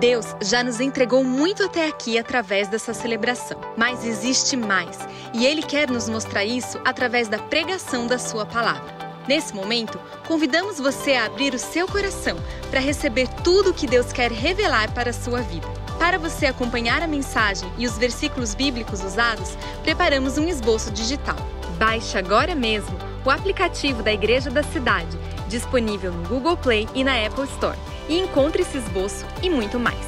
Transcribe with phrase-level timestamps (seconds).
[0.00, 4.96] Deus já nos entregou muito até aqui através dessa celebração, mas existe mais,
[5.34, 8.96] e Ele quer nos mostrar isso através da pregação da Sua palavra.
[9.26, 12.36] Nesse momento, convidamos você a abrir o seu coração
[12.70, 15.66] para receber tudo o que Deus quer revelar para a sua vida.
[15.98, 21.36] Para você acompanhar a mensagem e os versículos bíblicos usados, preparamos um esboço digital.
[21.76, 22.96] Baixe agora mesmo
[23.28, 25.18] o aplicativo da Igreja da Cidade,
[25.48, 27.76] disponível no Google Play e na Apple Store
[28.08, 29.98] e encontre esse esboço e muito mais.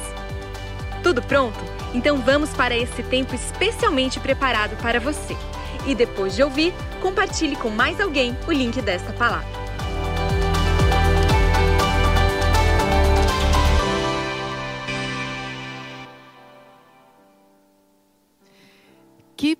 [1.03, 1.59] Tudo pronto?
[1.93, 5.37] Então vamos para esse tempo especialmente preparado para você.
[5.85, 9.60] E depois de ouvir, compartilhe com mais alguém o link desta palavra.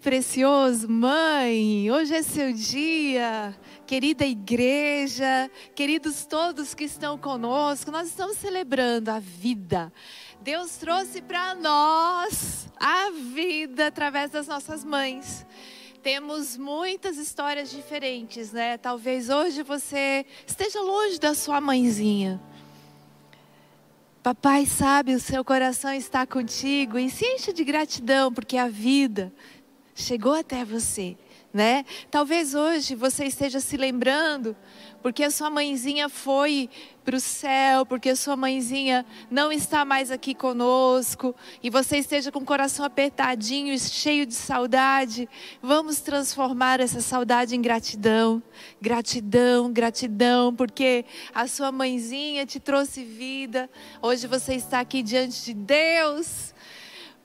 [0.02, 1.90] Precioso, mãe!
[1.92, 3.56] Hoje é seu dia
[3.86, 9.94] querida igreja, queridos todos que estão conosco, nós estamos celebrando a vida.
[10.42, 15.46] Deus trouxe para nós a vida através das nossas mães.
[16.02, 18.78] Temos muitas histórias diferentes, né?
[18.78, 22.42] Talvez hoje você esteja longe da sua mãezinha.
[24.24, 29.34] Papai sabe, o seu coração está contigo e se enche de gratidão porque a vida
[29.96, 31.18] chegou até você
[31.54, 31.86] né?
[32.10, 34.56] Talvez hoje você esteja se lembrando
[35.02, 36.70] porque a sua mãezinha foi
[37.04, 42.32] para o céu, porque a sua mãezinha não está mais aqui conosco e você esteja
[42.32, 45.28] com o coração apertadinho, cheio de saudade.
[45.62, 48.42] Vamos transformar essa saudade em gratidão.
[48.80, 51.04] Gratidão, gratidão, porque
[51.34, 53.70] a sua mãezinha te trouxe vida.
[54.02, 56.54] Hoje você está aqui diante de Deus.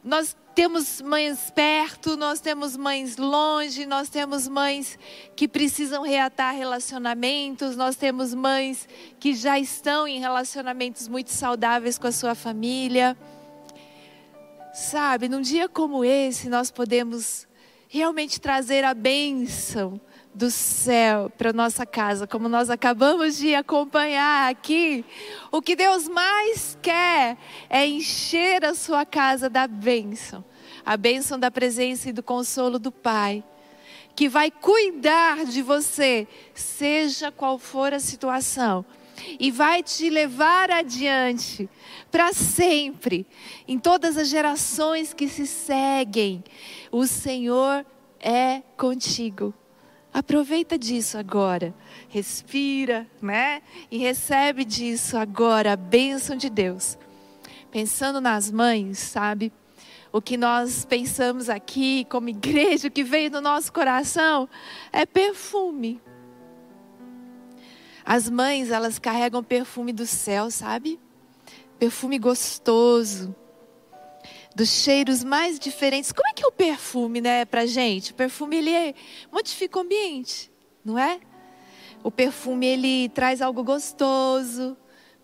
[0.07, 4.97] Nós temos mães perto, nós temos mães longe, nós temos mães
[5.35, 12.07] que precisam reatar relacionamentos, nós temos mães que já estão em relacionamentos muito saudáveis com
[12.07, 13.19] a sua família.
[14.73, 17.49] Sabe, num dia como esse, nós podemos
[17.89, 20.01] realmente trazer a bênção
[20.37, 25.03] do céu para nossa casa, como nós acabamos de acompanhar aqui.
[25.51, 27.39] O que Deus mais quer
[27.71, 30.45] é encher a sua casa da bênção,
[30.85, 33.43] a bênção da presença e do consolo do Pai,
[34.15, 38.85] que vai cuidar de você, seja qual for a situação,
[39.41, 41.67] e vai te levar adiante
[42.11, 43.27] para sempre,
[43.67, 46.45] em todas as gerações que se seguem.
[46.93, 47.87] O Senhor
[48.21, 49.55] é contigo.
[50.17, 51.75] Aproveita disso agora.
[52.09, 53.61] Respira, né?
[53.91, 56.97] E recebe disso agora a bênção de Deus.
[57.71, 59.53] Pensando nas mães, sabe?
[60.11, 64.49] O que nós pensamos aqui como igreja, o que veio no nosso coração,
[64.91, 66.01] é perfume.
[68.03, 70.99] As mães, elas carregam perfume do céu, sabe?
[71.79, 73.37] Perfume gostoso
[74.57, 76.11] dos cheiros mais diferentes.
[76.13, 78.13] Como é que é o perfume, né, pra gente?
[78.13, 78.95] O perfume ele é,
[79.31, 80.51] modifica o ambiente,
[80.83, 81.21] não é?
[82.03, 84.75] O perfume ele traz algo gostoso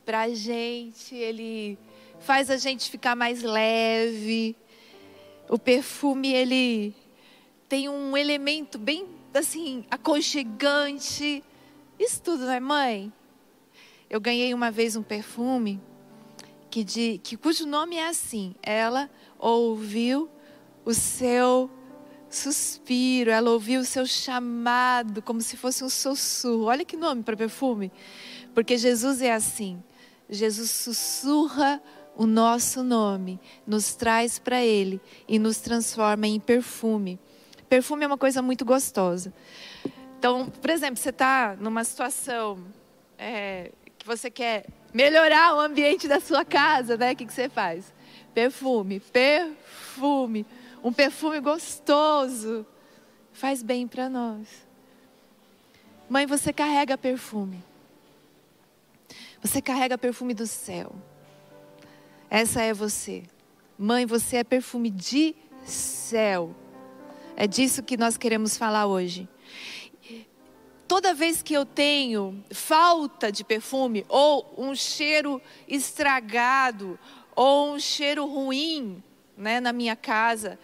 [0.04, 1.78] pra gente, ele
[2.20, 4.54] faz a gente ficar mais leve.
[5.48, 6.94] O perfume ele
[7.70, 11.42] tem um elemento bem assim aconchegante.
[11.98, 13.10] Isso tudo, não é, mãe?
[14.10, 15.80] Eu ganhei uma vez um perfume
[16.70, 18.54] que, de, que cujo nome é assim.
[18.62, 19.10] Ela
[19.50, 20.30] ouviu
[20.84, 21.70] o seu
[22.30, 26.64] suspiro, ela ouviu o seu chamado, como se fosse um sussurro.
[26.64, 27.92] Olha que nome para perfume.
[28.54, 29.82] Porque Jesus é assim.
[30.30, 31.82] Jesus sussurra
[32.16, 37.18] o nosso nome, nos traz para Ele e nos transforma em perfume.
[37.68, 39.32] Perfume é uma coisa muito gostosa.
[40.18, 42.64] Então, por exemplo, você está numa situação
[43.18, 47.12] é, que você quer melhorar o ambiente da sua casa, né?
[47.12, 47.92] O que, que você faz?
[48.34, 50.46] Perfume, perfume.
[50.82, 52.66] Um perfume gostoso.
[53.32, 54.48] Faz bem para nós.
[56.08, 57.62] Mãe, você carrega perfume.
[59.40, 60.94] Você carrega perfume do céu.
[62.30, 63.24] Essa é você.
[63.78, 65.34] Mãe, você é perfume de
[65.64, 66.54] céu.
[67.36, 69.28] É disso que nós queremos falar hoje.
[70.86, 76.98] Toda vez que eu tenho falta de perfume ou um cheiro estragado
[77.34, 79.02] ou um cheiro ruim,
[79.36, 80.58] né, na minha casa,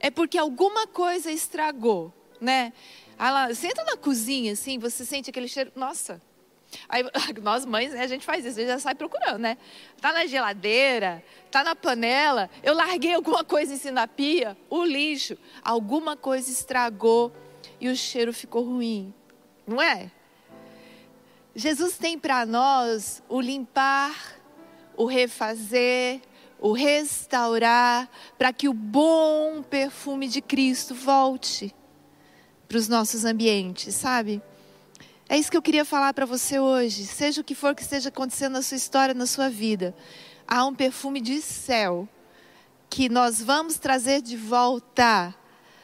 [0.00, 2.72] é porque alguma coisa estragou, né?
[3.18, 6.20] Ela, você entra na cozinha, assim, você sente aquele cheiro, nossa.
[6.88, 7.04] Aí,
[7.42, 9.56] nós mães, né, a gente faz isso, a gente já sai procurando, né?
[10.00, 14.84] Tá na geladeira, tá na panela, eu larguei alguma coisa em cima da pia, o
[14.84, 17.32] lixo, alguma coisa estragou
[17.80, 19.14] e o cheiro ficou ruim,
[19.66, 20.10] não é?
[21.54, 24.40] Jesus tem para nós o limpar
[24.96, 26.20] o refazer,
[26.58, 28.08] o restaurar,
[28.38, 31.74] para que o bom perfume de Cristo volte
[32.68, 34.40] para os nossos ambientes, sabe?
[35.28, 37.06] É isso que eu queria falar para você hoje.
[37.06, 39.94] Seja o que for que esteja acontecendo na sua história, na sua vida,
[40.46, 42.08] há um perfume de céu
[42.88, 45.34] que nós vamos trazer de volta,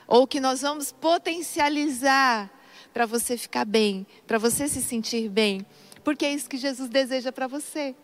[0.06, 2.50] ou que nós vamos potencializar
[2.92, 5.64] para você ficar bem, para você se sentir bem,
[6.04, 7.94] porque é isso que Jesus deseja para você.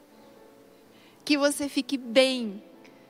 [1.24, 2.62] Que você fique bem,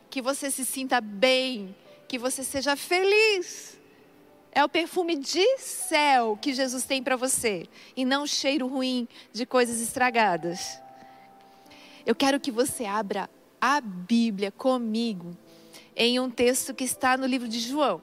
[0.08, 1.74] que você se sinta bem,
[2.08, 3.78] que você seja feliz.
[4.52, 7.66] É o perfume de céu que Jesus tem para você,
[7.96, 10.80] e não cheiro ruim de coisas estragadas.
[12.06, 13.28] Eu quero que você abra
[13.60, 15.36] a Bíblia comigo
[15.96, 18.00] em um texto que está no livro de João,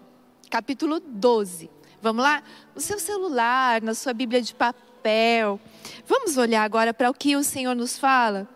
[0.49, 1.69] capítulo 12.
[2.01, 2.43] Vamos lá?
[2.75, 5.57] No seu celular, na sua Bíblia de papel.
[6.05, 8.49] Vamos olhar agora para o que o Senhor nos fala?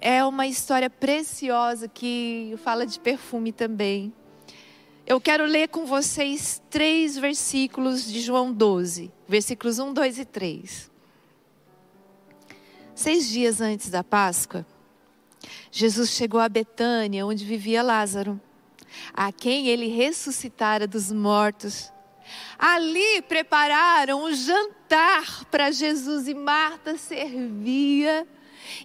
[0.00, 4.12] É uma história preciosa que fala de perfume também.
[5.04, 10.90] Eu quero ler com vocês três versículos de João 12, versículos 1, 2 e 3.
[12.94, 14.66] Seis dias antes da Páscoa,
[15.70, 18.40] Jesus chegou a Betânia, onde vivia Lázaro,
[19.12, 21.92] a quem ele ressuscitara dos mortos.
[22.58, 28.26] Ali prepararam um jantar para Jesus e Marta servia,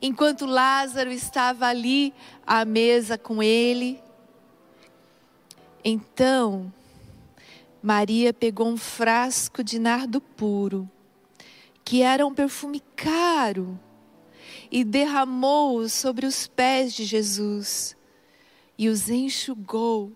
[0.02, 2.14] enquanto Lázaro estava ali
[2.46, 4.02] à mesa com ele.
[5.84, 6.72] Então,
[7.82, 10.90] Maria pegou um frasco de nardo puro,
[11.84, 13.78] que era um perfume caro,
[14.72, 17.96] e derramou-o sobre os pés de Jesus
[18.78, 20.12] e os enxugou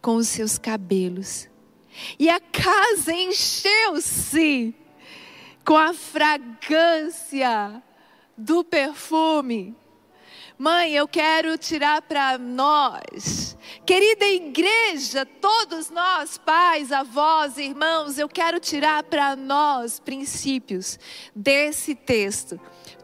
[0.00, 1.48] com os seus cabelos.
[2.18, 4.74] E a casa encheu-se
[5.64, 7.82] com a fragrância
[8.40, 9.76] do perfume.
[10.58, 13.56] Mãe, eu quero tirar para nós,
[13.86, 20.98] querida igreja, todos nós, pais, avós, irmãos, eu quero tirar para nós princípios
[21.34, 22.60] desse texto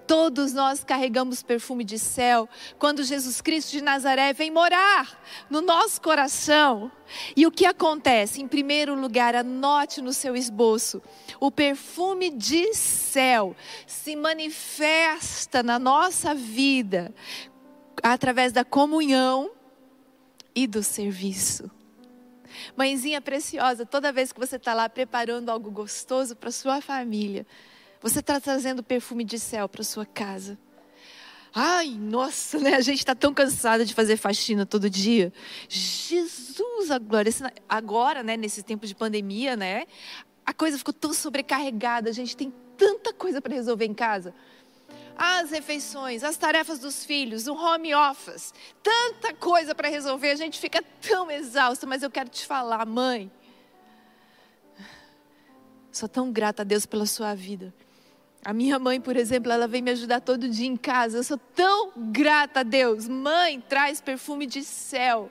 [0.06, 2.48] Todos nós carregamos perfume de céu
[2.78, 5.20] quando Jesus Cristo de Nazaré vem morar
[5.50, 6.92] no nosso coração.
[7.36, 8.40] E o que acontece?
[8.40, 11.02] Em primeiro lugar, anote no seu esboço:
[11.40, 13.56] o perfume de céu
[13.86, 17.12] se manifesta na nossa vida
[18.02, 19.50] através da comunhão
[20.54, 21.70] e do serviço.
[22.76, 27.46] Mãezinha preciosa, toda vez que você está lá preparando algo gostoso para sua família,
[28.08, 30.56] você está trazendo perfume de céu para sua casa.
[31.52, 32.74] Ai, nossa, né?
[32.74, 35.32] A gente está tão cansada de fazer faxina todo dia.
[35.68, 37.28] Jesus, agora,
[37.68, 38.36] agora, né?
[38.36, 39.86] Nesse tempo de pandemia, né?
[40.44, 42.08] A coisa ficou tão sobrecarregada.
[42.08, 44.32] A gente tem tanta coisa para resolver em casa.
[45.16, 50.30] As refeições, as tarefas dos filhos, o home office, tanta coisa para resolver.
[50.30, 51.86] A gente fica tão exausta.
[51.86, 53.32] Mas eu quero te falar, mãe.
[55.90, 57.74] Sou tão grata a Deus pela sua vida.
[58.46, 61.18] A minha mãe, por exemplo, ela vem me ajudar todo dia em casa.
[61.18, 63.08] Eu sou tão grata a Deus.
[63.08, 65.28] Mãe traz perfume de céu.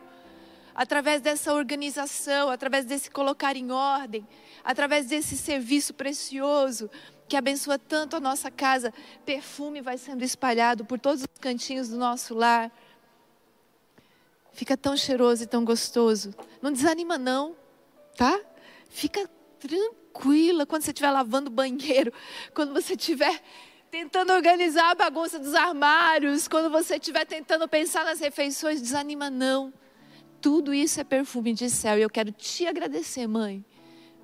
[0.75, 4.27] Através dessa organização, através desse colocar em ordem,
[4.65, 6.89] através desse serviço precioso
[7.25, 8.93] que abençoa tanto a nossa casa,
[9.25, 12.69] perfume vai sendo espalhado por todos os cantinhos do nosso lar.
[14.51, 16.35] Fica tão cheiroso e tão gostoso.
[16.61, 17.55] Não desanima não,
[18.17, 18.37] tá?
[18.89, 19.25] Fica
[19.57, 22.11] tranquilo tranquila quando você estiver lavando o banheiro,
[22.55, 23.41] quando você estiver
[23.91, 29.73] tentando organizar a bagunça dos armários, quando você estiver tentando pensar nas refeições, desanima não.
[30.41, 33.63] Tudo isso é perfume de céu e eu quero te agradecer, mãe,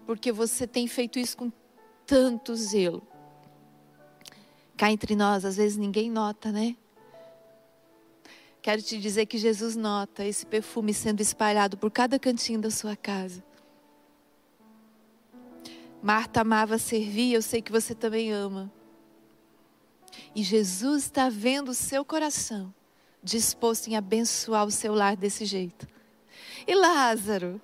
[0.05, 1.51] porque você tem feito isso com
[2.05, 3.05] tanto zelo.
[4.77, 6.75] Cá entre nós, às vezes ninguém nota, né?
[8.61, 12.95] Quero te dizer que Jesus nota esse perfume sendo espalhado por cada cantinho da sua
[12.95, 13.43] casa.
[16.01, 18.71] Marta amava servir, eu sei que você também ama.
[20.35, 22.73] E Jesus está vendo o seu coração
[23.23, 25.87] disposto em abençoar o seu lar desse jeito.
[26.65, 27.61] E Lázaro?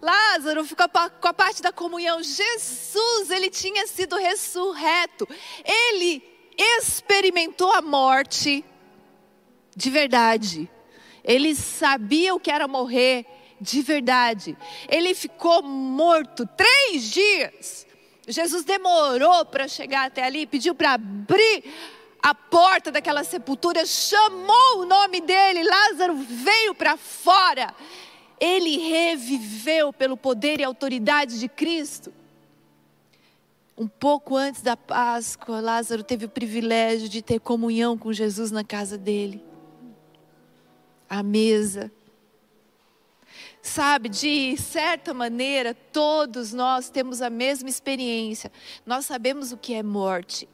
[0.00, 0.86] Lázaro ficou
[1.20, 2.22] com a parte da comunhão.
[2.22, 5.26] Jesus, ele tinha sido ressurreto.
[5.64, 6.22] Ele
[6.56, 8.64] experimentou a morte
[9.74, 10.70] de verdade.
[11.24, 13.26] Ele sabia o que era morrer
[13.60, 14.56] de verdade.
[14.88, 17.86] Ele ficou morto três dias.
[18.26, 21.64] Jesus demorou para chegar até ali, pediu para abrir
[22.22, 27.74] a porta daquela sepultura, chamou o nome dele, Lázaro veio para fora.
[28.40, 32.12] Ele reviveu pelo poder e autoridade de Cristo.
[33.76, 38.64] Um pouco antes da Páscoa, Lázaro teve o privilégio de ter comunhão com Jesus na
[38.64, 39.44] casa dele.
[41.08, 41.92] à mesa.
[43.66, 48.52] Sabe, de certa maneira, todos nós temos a mesma experiência.
[48.84, 50.46] Nós sabemos o que é morte.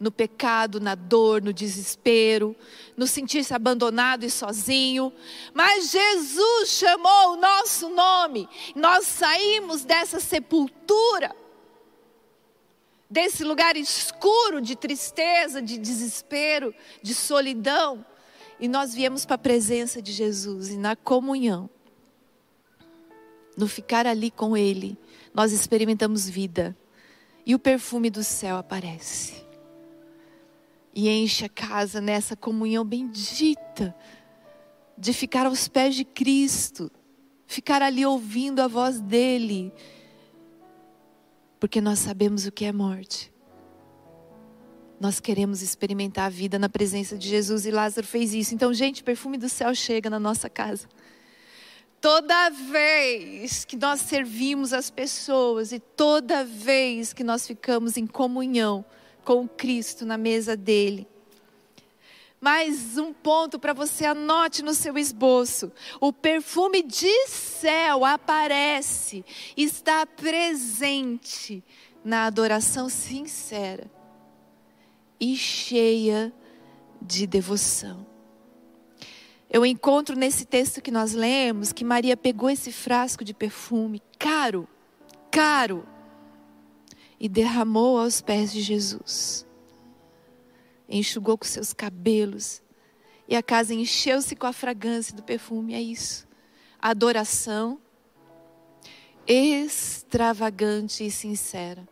[0.00, 2.56] No pecado, na dor, no desespero,
[2.96, 5.12] no sentir-se abandonado e sozinho.
[5.52, 8.48] Mas Jesus chamou o nosso nome.
[8.74, 11.36] Nós saímos dessa sepultura,
[13.10, 18.02] desse lugar escuro de tristeza, de desespero, de solidão.
[18.58, 21.68] E nós viemos para a presença de Jesus e na comunhão
[23.56, 24.98] no ficar ali com Ele,
[25.32, 26.76] nós experimentamos vida.
[27.46, 29.44] E o perfume do céu aparece.
[30.94, 33.94] E enche a casa nessa comunhão bendita
[34.96, 36.90] de ficar aos pés de Cristo,
[37.46, 39.72] ficar ali ouvindo a voz dEle,
[41.58, 43.32] porque nós sabemos o que é morte.
[45.00, 48.54] Nós queremos experimentar a vida na presença de Jesus e Lázaro fez isso.
[48.54, 50.88] Então, gente, perfume do céu chega na nossa casa.
[52.04, 58.84] Toda vez que nós servimos as pessoas e toda vez que nós ficamos em comunhão
[59.24, 61.08] com Cristo na mesa dele.
[62.38, 65.72] Mais um ponto para você anote no seu esboço.
[65.98, 69.24] O perfume de céu aparece,
[69.56, 71.64] está presente
[72.04, 73.90] na adoração sincera
[75.18, 76.30] e cheia
[77.00, 78.13] de devoção.
[79.54, 84.68] Eu encontro nesse texto que nós lemos que Maria pegou esse frasco de perfume caro,
[85.30, 85.86] caro,
[87.20, 89.46] e derramou aos pés de Jesus.
[90.88, 92.60] Enxugou com seus cabelos,
[93.28, 95.72] e a casa encheu-se com a fragrância do perfume.
[95.72, 96.26] É isso.
[96.82, 97.78] Adoração
[99.24, 101.88] extravagante e sincera.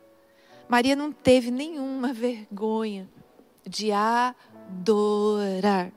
[0.67, 3.09] Maria não teve nenhuma vergonha
[3.65, 5.93] de adorar.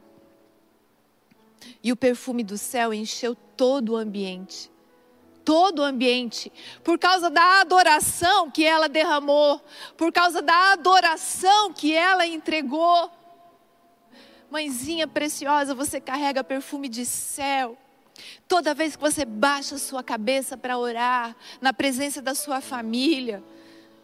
[1.83, 4.71] E o perfume do céu encheu todo o ambiente.
[5.43, 6.51] Todo o ambiente,
[6.83, 9.61] por causa da adoração que ela derramou,
[9.95, 13.09] por causa da adoração que ela entregou.
[14.51, 17.77] Mãezinha preciosa, você carrega perfume de céu.
[18.47, 23.43] Toda vez que você baixa a sua cabeça para orar, na presença da sua família,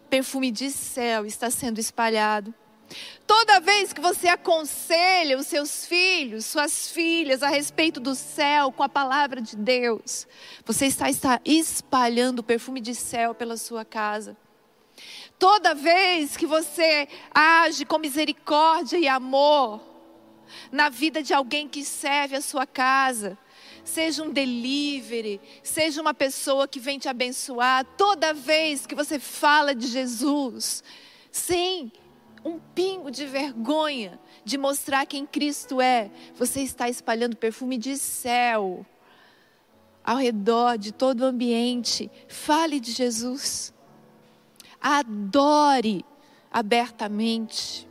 [0.09, 2.53] perfume de céu está sendo espalhado.
[3.25, 8.83] Toda vez que você aconselha os seus filhos, suas filhas a respeito do céu com
[8.83, 10.27] a palavra de Deus,
[10.65, 14.37] você está, está espalhando o perfume de céu pela sua casa.
[15.39, 19.81] Toda vez que você age com misericórdia e amor
[20.71, 23.37] na vida de alguém que serve a sua casa,
[23.83, 29.73] seja um delivery, seja uma pessoa que vem te abençoar, toda vez que você fala
[29.73, 30.83] de Jesus,
[31.31, 31.91] sim,
[32.43, 38.85] um pingo de vergonha de mostrar quem Cristo é, você está espalhando perfume de céu
[40.03, 42.11] ao redor de todo o ambiente.
[42.27, 43.73] Fale de Jesus.
[44.81, 46.05] Adore
[46.51, 47.87] abertamente.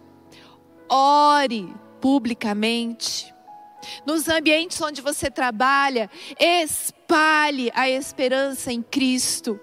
[0.88, 3.32] Ore publicamente.
[4.04, 9.58] Nos ambientes onde você trabalha, espalhe a esperança em Cristo.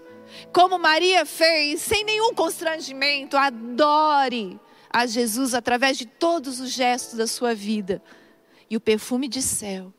[0.51, 4.60] Como Maria fez, sem nenhum constrangimento, adore
[4.91, 8.01] a Jesus através de todos os gestos da sua vida.
[8.69, 9.93] E o perfume de céu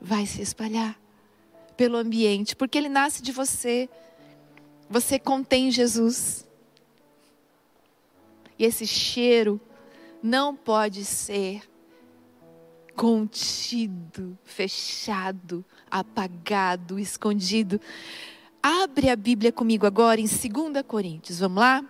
[0.00, 0.98] vai se espalhar
[1.76, 3.88] pelo ambiente, porque ele nasce de você.
[4.88, 6.46] Você contém Jesus.
[8.58, 9.60] E esse cheiro
[10.22, 11.62] não pode ser
[12.94, 17.80] contido, fechado, apagado, escondido.
[18.62, 21.84] Abre a Bíblia comigo agora em 2 Coríntios, vamos lá?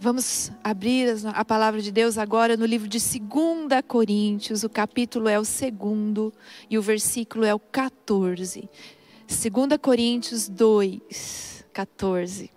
[0.00, 5.40] Vamos abrir a palavra de Deus agora no livro de 2 Coríntios, o capítulo é
[5.40, 6.32] o segundo
[6.70, 8.70] e o versículo é o 14.
[9.26, 12.48] 2 Coríntios 2, 14.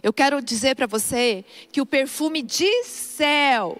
[0.00, 3.76] Eu quero dizer para você que o perfume de céu,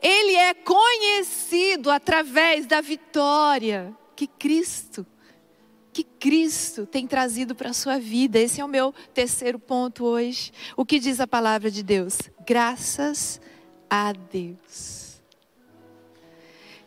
[0.00, 5.04] ele é conhecido através da vitória que Cristo
[5.92, 8.38] que Cristo tem trazido para a sua vida.
[8.38, 10.52] Esse é o meu terceiro ponto hoje.
[10.76, 12.18] O que diz a palavra de Deus?
[12.46, 13.40] Graças
[13.90, 15.22] a Deus.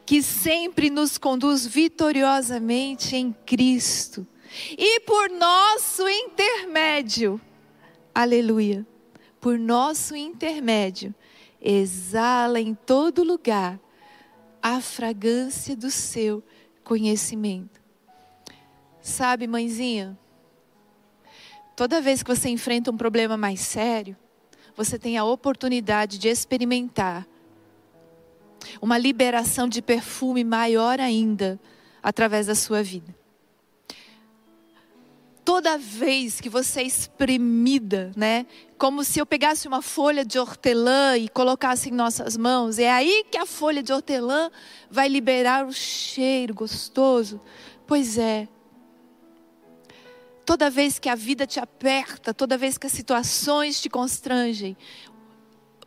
[0.06, 4.26] Que sempre nos conduz vitoriosamente em Cristo.
[4.72, 7.40] E por nosso intermédio,
[8.14, 8.86] aleluia,
[9.40, 11.14] por nosso intermédio,
[11.62, 13.80] exala em todo lugar
[14.62, 16.44] a fragrância do seu
[16.84, 17.85] conhecimento.
[19.06, 20.18] Sabe, mãezinha,
[21.76, 24.18] toda vez que você enfrenta um problema mais sério,
[24.76, 27.28] você tem a oportunidade de experimentar
[28.82, 31.60] uma liberação de perfume maior ainda
[32.02, 33.16] através da sua vida.
[35.46, 38.48] Toda vez que você é espremida, né?
[38.76, 43.24] Como se eu pegasse uma folha de hortelã e colocasse em nossas mãos, é aí
[43.30, 44.50] que a folha de hortelã
[44.90, 47.40] vai liberar o cheiro gostoso.
[47.86, 48.48] Pois é,
[50.46, 54.78] Toda vez que a vida te aperta, toda vez que as situações te constrangem,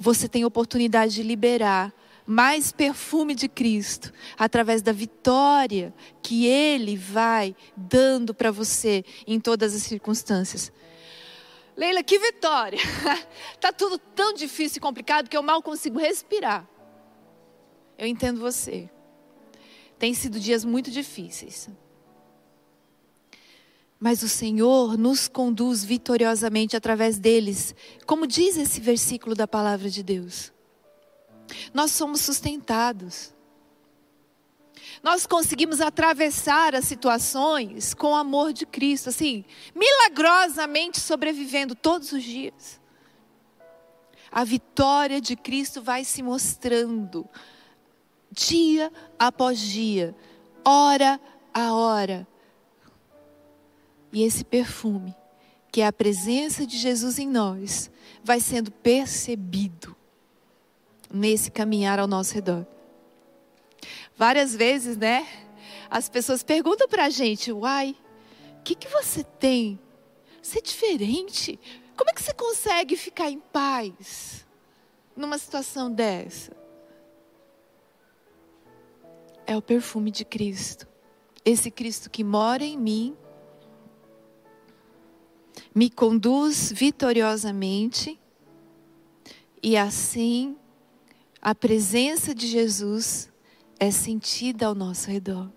[0.01, 1.95] você tem oportunidade de liberar
[2.27, 9.75] mais perfume de Cristo através da vitória que Ele vai dando para você em todas
[9.75, 10.71] as circunstâncias.
[11.77, 12.79] Leila, que vitória!
[13.61, 16.69] Tá tudo tão difícil e complicado que eu mal consigo respirar.
[17.97, 18.89] Eu entendo você.
[19.99, 21.69] Tem sido dias muito difíceis.
[24.01, 27.75] Mas o Senhor nos conduz vitoriosamente através deles,
[28.07, 30.53] como diz esse versículo da palavra de Deus.
[31.75, 33.35] Nós somos sustentados.
[35.03, 42.23] Nós conseguimos atravessar as situações com o amor de Cristo, assim, milagrosamente sobrevivendo todos os
[42.23, 42.81] dias.
[44.31, 47.29] A vitória de Cristo vai se mostrando
[48.31, 50.15] dia após dia,
[50.65, 51.21] hora
[51.53, 52.27] a hora
[54.13, 55.15] e esse perfume,
[55.71, 57.91] que é a presença de Jesus em nós,
[58.25, 59.95] vai sendo percebido
[61.13, 62.67] nesse caminhar ao nosso redor.
[64.17, 65.27] Várias vezes, né?
[65.91, 67.97] As pessoas perguntam para a gente: Uai,
[68.59, 69.79] o que, que você tem?
[70.43, 71.59] Você é diferente.
[71.97, 74.47] Como é que você consegue ficar em paz
[75.17, 76.57] numa situação dessa?
[79.47, 80.87] É o perfume de Cristo.
[81.45, 83.17] Esse Cristo que mora em mim
[85.75, 88.19] me conduz vitoriosamente
[89.63, 90.57] e assim
[91.41, 93.31] a presença de Jesus
[93.79, 95.51] é sentida ao nosso redor.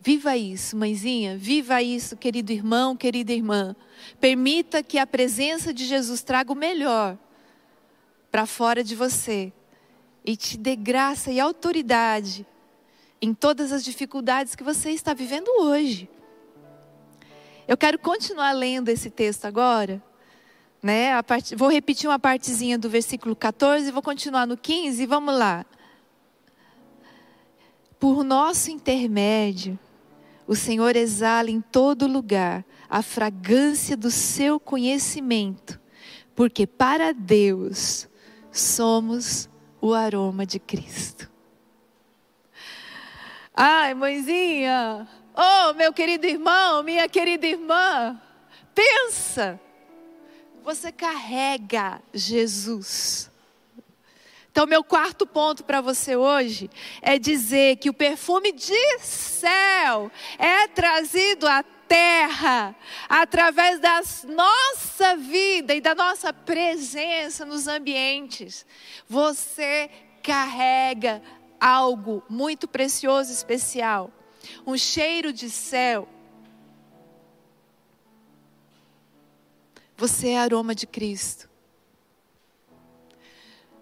[0.00, 3.74] Viva isso, mãezinha, viva isso, querido irmão, querida irmã.
[4.20, 7.18] Permita que a presença de Jesus traga o melhor
[8.30, 9.50] para fora de você
[10.24, 12.46] e te dê graça e autoridade
[13.20, 16.08] em todas as dificuldades que você está vivendo hoje.
[17.66, 20.02] Eu quero continuar lendo esse texto agora.
[20.82, 21.20] Né?
[21.22, 21.56] Part...
[21.56, 25.64] Vou repetir uma partezinha do versículo 14, vou continuar no 15, vamos lá.
[27.98, 29.78] Por nosso intermédio,
[30.46, 35.80] o Senhor exala em todo lugar a fragrância do seu conhecimento,
[36.34, 38.06] porque para Deus
[38.52, 39.48] somos
[39.80, 41.30] o aroma de Cristo.
[43.54, 48.20] Ai, mãezinha, Oh, meu querido irmão, minha querida irmã,
[48.72, 49.60] pensa,
[50.62, 53.28] você carrega Jesus.
[54.52, 56.70] Então, meu quarto ponto para você hoje
[57.02, 62.72] é dizer que o perfume de céu é trazido à terra
[63.08, 68.64] através da nossa vida e da nossa presença nos ambientes.
[69.08, 69.90] Você
[70.22, 71.20] carrega
[71.60, 74.12] algo muito precioso e especial
[74.66, 76.08] um cheiro de céu.
[79.96, 81.48] Você é aroma de Cristo.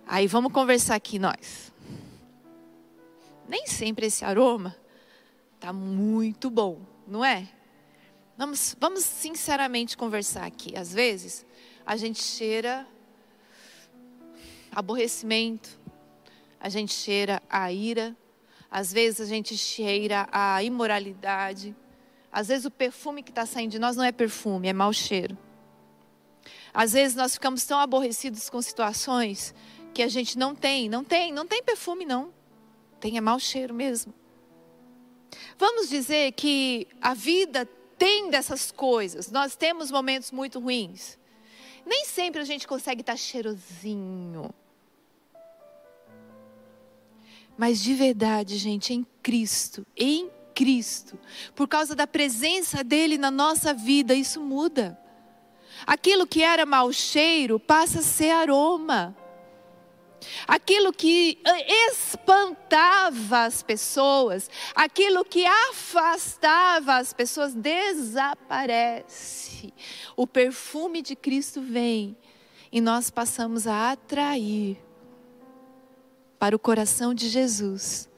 [0.06, 1.72] Aí vamos conversar aqui nós.
[3.48, 4.76] Nem sempre esse aroma
[5.58, 7.48] tá muito bom, não é?
[8.36, 10.76] Vamos, vamos sinceramente conversar aqui.
[10.76, 11.46] Às vezes
[11.86, 12.86] a gente cheira
[14.70, 15.78] aborrecimento,
[16.58, 18.16] a gente cheira a ira,
[18.72, 21.76] às vezes a gente cheira a imoralidade.
[22.32, 25.36] Às vezes o perfume que está saindo de nós não é perfume, é mau cheiro.
[26.72, 29.54] Às vezes nós ficamos tão aborrecidos com situações
[29.92, 32.32] que a gente não tem, não tem, não tem perfume não.
[32.98, 34.14] Tem é mau cheiro mesmo.
[35.58, 39.30] Vamos dizer que a vida tem dessas coisas.
[39.30, 41.18] Nós temos momentos muito ruins.
[41.84, 44.48] Nem sempre a gente consegue estar tá cheirosinho.
[47.62, 51.16] Mas de verdade, gente, em Cristo, em Cristo,
[51.54, 54.98] por causa da presença dele na nossa vida, isso muda.
[55.86, 59.16] Aquilo que era mau cheiro passa a ser aroma.
[60.44, 68.92] Aquilo que eh, espantava as pessoas, aquilo que afastava as pessoas, desaparece.
[70.16, 72.16] O perfume de Cristo vem
[72.72, 74.82] e nós passamos a atrair
[76.42, 78.08] para o coração de Jesus.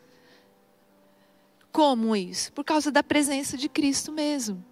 [1.70, 2.50] Como isso?
[2.54, 4.64] Por causa da presença de Cristo mesmo.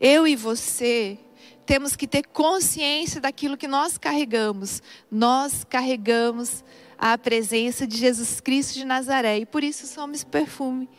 [0.00, 1.16] Eu e você
[1.64, 4.82] temos que ter consciência daquilo que nós carregamos.
[5.08, 6.64] Nós carregamos
[6.98, 10.90] a presença de Jesus Cristo de Nazaré e por isso somos perfume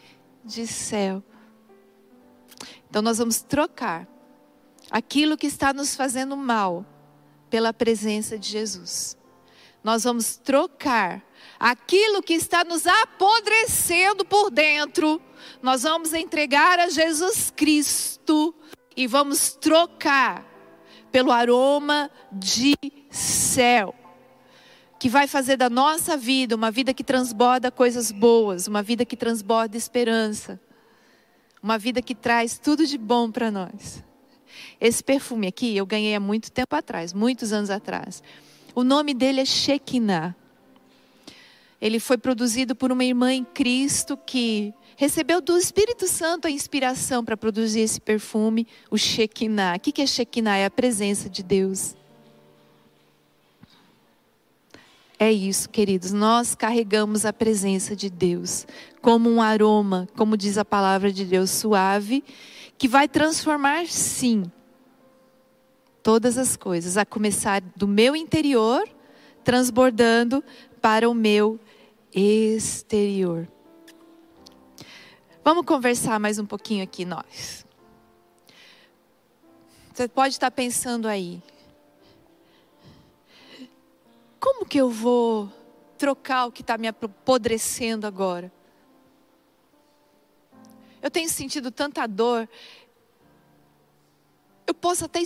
[0.42, 1.22] de céu.
[2.90, 4.08] Então nós vamos trocar
[4.90, 6.86] aquilo que está nos fazendo mal
[7.50, 9.18] pela presença de Jesus.
[9.86, 11.24] Nós vamos trocar
[11.60, 15.22] aquilo que está nos apodrecendo por dentro.
[15.62, 18.56] Nós vamos entregar a Jesus Cristo
[18.98, 20.44] e vamos trocar
[21.12, 22.74] pelo aroma de
[23.12, 23.94] céu,
[25.00, 29.16] que vai fazer da nossa vida uma vida que transborda coisas boas, uma vida que
[29.16, 30.60] transborda esperança,
[31.62, 34.04] uma vida que traz tudo de bom para nós.
[34.82, 38.24] Esse perfume aqui eu ganhei há muito tempo atrás, muitos anos atrás.
[38.76, 40.36] O nome dele é Shekinah.
[41.80, 47.24] Ele foi produzido por uma irmã em Cristo que recebeu do Espírito Santo a inspiração
[47.24, 49.78] para produzir esse perfume, o Shekinah.
[49.78, 50.58] O que é Shekinah?
[50.58, 51.96] É a presença de Deus.
[55.18, 56.12] É isso, queridos.
[56.12, 58.68] Nós carregamos a presença de Deus
[59.02, 62.26] como um aroma, como diz a palavra de Deus, suave,
[62.78, 64.44] que vai transformar, sim,
[66.06, 68.88] todas as coisas, a começar do meu interior,
[69.44, 70.44] transbordando
[70.80, 71.60] para o meu
[72.14, 73.48] exterior.
[75.44, 77.66] Vamos conversar mais um pouquinho aqui, nós.
[79.96, 81.42] Você pode estar pensando aí.
[84.40, 85.52] Como que eu vou
[85.98, 88.52] trocar o que está me apodrecendo agora?
[91.02, 92.48] Eu tenho sentido tanta dor.
[94.68, 95.20] Eu posso até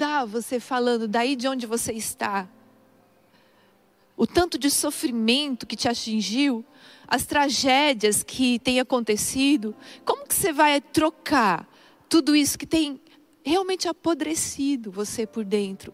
[0.00, 2.48] escutar você falando daí de onde você está.
[4.16, 6.64] O tanto de sofrimento que te atingiu
[7.06, 11.68] as tragédias que têm acontecido, como que você vai trocar
[12.08, 12.98] tudo isso que tem
[13.44, 15.92] realmente apodrecido você por dentro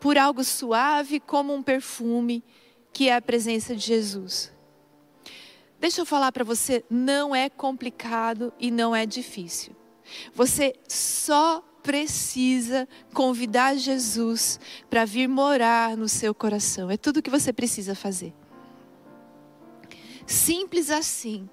[0.00, 2.44] por algo suave como um perfume,
[2.92, 4.52] que é a presença de Jesus?
[5.80, 9.74] Deixa eu falar para você, não é complicado e não é difícil.
[10.34, 16.90] Você só precisa convidar Jesus para vir morar no seu coração.
[16.90, 18.32] É tudo que você precisa fazer.
[20.26, 21.48] Simples assim.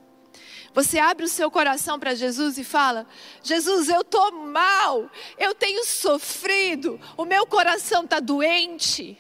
[0.74, 3.06] Você abre o seu coração para Jesus e fala:
[3.44, 9.18] Jesus, eu estou mal, eu tenho sofrido, o meu coração está doente.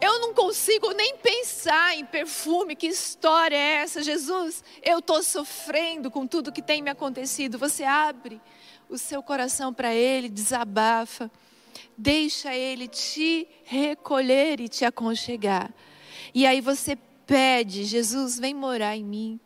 [0.00, 4.02] Eu não consigo nem pensar em perfume, que história é essa?
[4.02, 7.58] Jesus, eu estou sofrendo com tudo que tem me acontecido.
[7.58, 8.40] Você abre
[8.88, 11.30] o seu coração para Ele, desabafa,
[11.96, 15.72] deixa Ele te recolher e te aconchegar.
[16.34, 16.96] E aí você
[17.26, 19.40] pede: Jesus, vem morar em mim.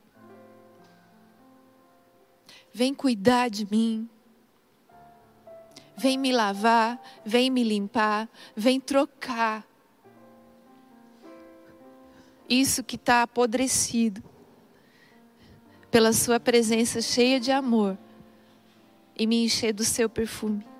[2.72, 4.08] Vem cuidar de mim.
[5.94, 9.66] Vem me lavar, vem me limpar, vem trocar
[12.48, 14.22] isso que está apodrecido
[15.90, 17.98] pela Sua presença cheia de amor
[19.22, 20.71] e me encher do seu perfume.